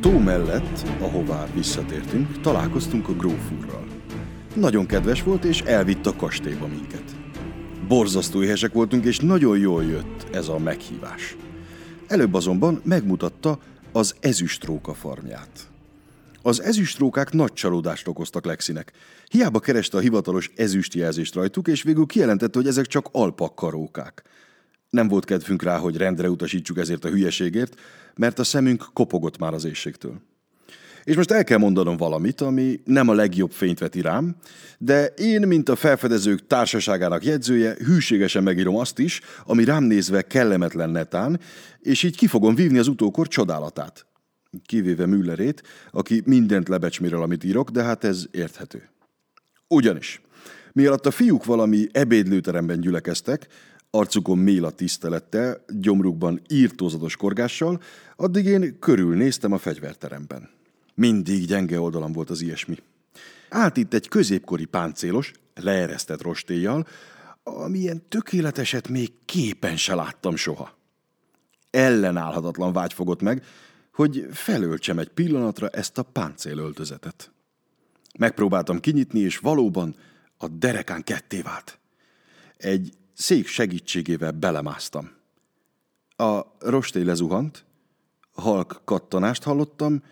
[0.00, 3.86] tó mellett, ahová visszatértünk, találkoztunk a grófúrral.
[4.54, 7.04] Nagyon kedves volt, és elvitt a kastélyba minket.
[7.88, 11.36] Borzasztó éhesek voltunk, és nagyon jól jött ez a meghívás.
[12.06, 13.58] Előbb azonban megmutatta
[13.92, 15.70] az ezüstróka farmját.
[16.42, 18.92] Az ezüstrókák nagy csalódást okoztak Lexinek.
[19.28, 24.22] Hiába kereste a hivatalos ezüstjelzést rajtuk, és végül kijelentette, hogy ezek csak alpakkarókák.
[24.90, 27.80] Nem volt kedvünk rá, hogy rendre utasítsuk ezért a hülyeségért,
[28.16, 30.20] mert a szemünk kopogott már az éjségtől.
[31.04, 34.36] És most el kell mondanom valamit, ami nem a legjobb fényt veti rám,
[34.78, 40.90] de én, mint a felfedezők társaságának jegyzője, hűségesen megírom azt is, ami rám nézve kellemetlen
[40.90, 41.40] netán,
[41.80, 44.06] és így ki fogom vívni az utókor csodálatát.
[44.66, 48.90] Kivéve Müllerét, aki mindent lebecsmiről, amit írok, de hát ez érthető.
[49.68, 50.20] Ugyanis,
[50.72, 53.46] mi alatt a fiúk valami ebédlőteremben gyülekeztek,
[53.90, 57.80] arcukon méla tisztelettel, gyomrukban írtózatos korgással,
[58.16, 60.50] addig én körülnéztem a fegyverteremben.
[60.94, 62.76] Mindig gyenge oldalam volt az ilyesmi.
[63.48, 66.86] Állt itt egy középkori páncélos, leeresztett rostéjjal,
[67.42, 70.78] amilyen tökéleteset még képen se láttam soha.
[71.70, 73.44] Ellenállhatatlan vágy fogott meg,
[73.92, 77.30] hogy felöltsem egy pillanatra ezt a páncélöltözetet.
[78.18, 79.96] Megpróbáltam kinyitni, és valóban
[80.36, 81.78] a derekán ketté vált.
[82.56, 85.10] Egy szék segítségével belemásztam.
[86.16, 87.64] A rostély lezuhant,
[88.32, 90.02] halk kattanást hallottam,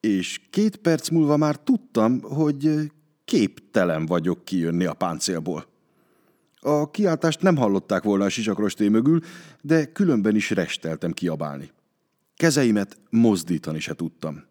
[0.00, 2.90] és két perc múlva már tudtam, hogy
[3.24, 5.66] képtelen vagyok kijönni a páncélból.
[6.60, 9.20] A kiáltást nem hallották volna a sisakrosté mögül,
[9.60, 11.70] de különben is resteltem kiabálni.
[12.36, 14.44] Kezeimet mozdítani se tudtam.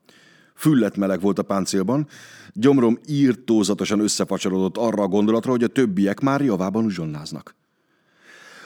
[0.56, 2.08] Füllet meleg volt a páncélban,
[2.54, 7.60] gyomrom írtózatosan összefacsarodott arra a gondolatra, hogy a többiek már javában uzsonnáznak.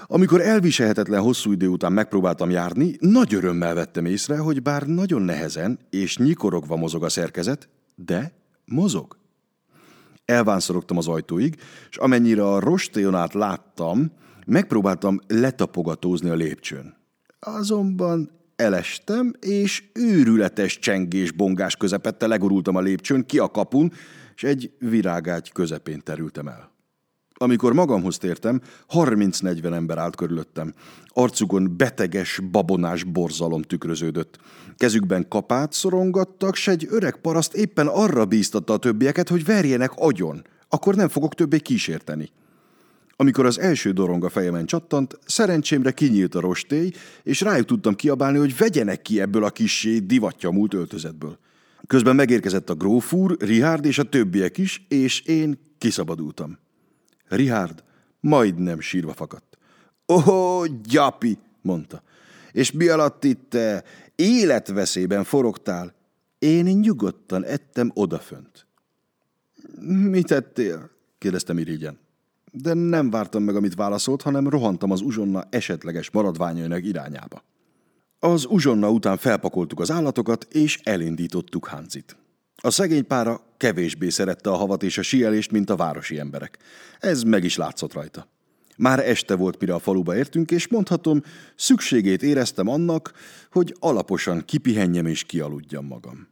[0.08, 5.80] Amikor elviselhetetlen hosszú idő után megpróbáltam járni, nagy örömmel vettem észre, hogy bár nagyon nehezen
[5.90, 8.34] és nyikorogva mozog a szerkezet, de
[8.66, 9.18] mozog.
[10.26, 11.56] Elvánszorogtam az ajtóig,
[11.90, 14.12] és amennyire a rostéjonát láttam,
[14.46, 16.96] megpróbáltam letapogatózni a lépcsőn.
[17.40, 23.92] Azonban elestem, és őrületes csengés bongás közepette legurultam a lépcsőn, ki a kapun,
[24.36, 26.75] és egy virágágy közepén terültem el.
[27.38, 30.73] Amikor magamhoz tértem, 30-40 ember állt körülöttem.
[31.07, 34.38] Arcukon beteges, babonás borzalom tükröződött.
[34.78, 40.41] Kezükben kapát szorongattak, s egy öreg paraszt éppen arra bíztatta a többieket, hogy verjenek agyon.
[40.69, 42.29] Akkor nem fogok többé kísérteni.
[43.16, 46.91] Amikor az első dorong a fejemen csattant, szerencsémre kinyílt a rostély,
[47.23, 51.38] és rájuk tudtam kiabálni, hogy vegyenek ki ebből a kissé divatja múlt öltözetből.
[51.88, 56.63] Közben megérkezett a grófúr, Richard és a többiek is, és én kiszabadultam.
[57.28, 57.84] Richard
[58.19, 59.58] majdnem sírva fakadt.
[60.08, 62.02] Ó, gyapi, mondta.
[62.52, 63.84] És mi alatt itt te
[64.16, 65.94] életveszélyben forogtál?
[66.40, 68.66] Én nyugodtan ettem odafönt.
[69.81, 70.90] Mit tettél?
[71.18, 72.00] kérdeztem irigyen.
[72.52, 77.44] De nem vártam meg, amit válaszolt, hanem rohantam az uzsonna esetleges maradványainak irányába.
[78.19, 82.18] Az uzsonna után felpakoltuk az állatokat, és elindítottuk Hanzit.
[82.56, 86.58] A szegény pára kevésbé szerette a havat és a sielést, mint a városi emberek.
[87.00, 88.28] Ez meg is látszott rajta.
[88.78, 91.22] Már este volt, mire a faluba értünk, és mondhatom,
[91.56, 93.14] szükségét éreztem annak,
[93.52, 96.28] hogy alaposan kipihenjem és kialudjam magam.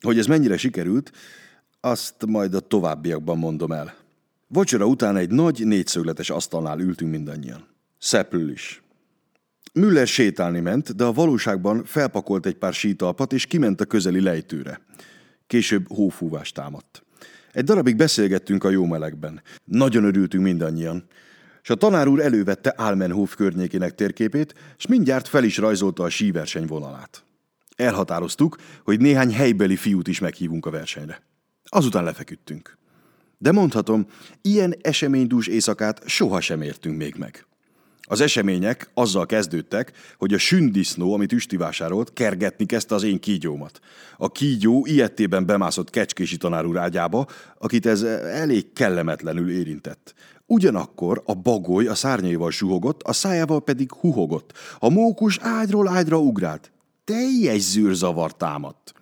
[0.00, 1.12] Hogy ez mennyire sikerült,
[1.80, 3.94] azt majd a továbbiakban mondom el.
[4.48, 7.66] Vacsora után egy nagy négyszögletes asztalnál ültünk mindannyian.
[7.98, 8.82] Szeplül is.
[9.72, 14.80] Müller sétálni ment, de a valóságban felpakolt egy pár sítalpat, és kiment a közeli lejtőre.
[15.46, 17.04] Később hófúvás támadt.
[17.52, 19.42] Egy darabig beszélgettünk a jó melegben.
[19.64, 21.04] Nagyon örültünk mindannyian.
[21.62, 26.66] És a tanár úr elővette Almenhof környékének térképét, és mindjárt fel is rajzolta a síverseny
[26.66, 27.24] vonalát.
[27.76, 31.22] Elhatároztuk, hogy néhány helybeli fiút is meghívunk a versenyre.
[31.64, 32.78] Azután lefeküdtünk.
[33.38, 34.06] De mondhatom,
[34.42, 37.46] ilyen eseménydús éjszakát sohasem értünk még meg.
[38.06, 43.80] Az események azzal kezdődtek, hogy a sündisznó, amit Üsti vásárolt, kergetni kezdte az én kígyómat.
[44.16, 47.26] A kígyó ilyettében bemászott kecskési tanár úr ágyába,
[47.58, 50.14] akit ez elég kellemetlenül érintett.
[50.46, 54.52] Ugyanakkor a bagoly a szárnyaival suhogott, a szájával pedig huhogott.
[54.78, 56.72] A mókus ágyról ágyra ugrált.
[57.04, 58.92] Teljes zűrzavar támadt.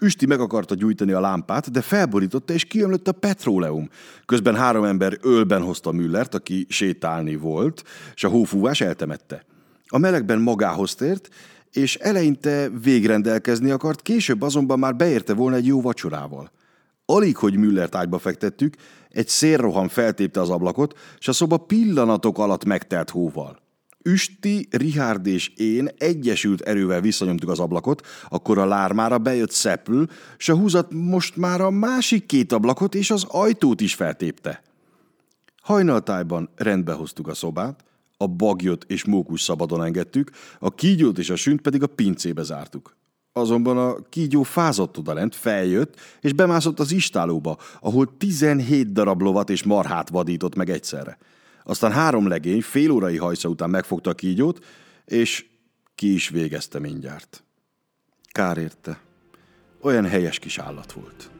[0.00, 3.88] Üsti meg akarta gyújtani a lámpát, de felborította és kiömlött a petróleum.
[4.26, 7.84] Közben három ember ölben hozta Müllert, aki sétálni volt,
[8.14, 9.44] és a hófúvás eltemette.
[9.86, 11.28] A melegben magához tért,
[11.72, 16.50] és eleinte végrendelkezni akart, később azonban már beérte volna egy jó vacsorával.
[17.06, 18.74] Alig, hogy Müllert ágyba fektettük,
[19.08, 23.67] egy szélroham feltépte az ablakot, és a szoba pillanatok alatt megtelt hóval.
[24.12, 30.06] Üsti, Richard és én egyesült erővel visszanyomtuk az ablakot, akkor a lármára bejött Szepül,
[30.36, 34.62] s a húzat most már a másik két ablakot és az ajtót is feltépte.
[35.62, 37.84] Hajnaltájban rendbe hoztuk a szobát,
[38.16, 42.96] a bagyot és mókus szabadon engedtük, a kígyót és a sünt pedig a pincébe zártuk.
[43.32, 49.62] Azonban a kígyó fázott odalent, feljött, és bemászott az istálóba, ahol 17 darab lovat és
[49.62, 51.18] marhát vadított meg egyszerre.
[51.68, 54.64] Aztán három legény fél órai hajsza után megfogta a kígyót,
[55.04, 55.46] és
[55.94, 57.42] ki is végezte mindjárt.
[58.32, 59.00] Kár érte.
[59.80, 61.30] Olyan helyes kis állat volt.